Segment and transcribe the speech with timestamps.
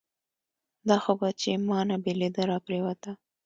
[0.87, 3.11] دا خو بهٔ چې مانه بېلېده راپرېوته